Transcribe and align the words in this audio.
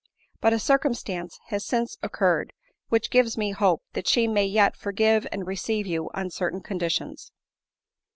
But 0.39 0.51
a 0.51 0.57
circumstance 0.57 1.37
has 1.49 1.63
since 1.63 1.95
occurred 2.01 2.53
which 2.89 3.11
gives 3.11 3.37
me 3.37 3.51
hopes 3.51 3.83
that 3.93 4.07
she 4.07 4.27
may 4.27 4.45
yet 4.47 4.75
forgive 4.75 5.27
and 5.31 5.45
receive 5.45 5.85
you 5.85 6.09
on 6.15 6.31
certain 6.31 6.61
conditions. 6.61 7.31